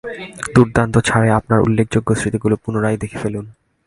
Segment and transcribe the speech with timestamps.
[0.55, 3.45] দুর্দান্ত ছাড়ে আপনার উল্লেখযোগ্য স্মৃতিগুলো পুনরায় দেখে ফেলুন।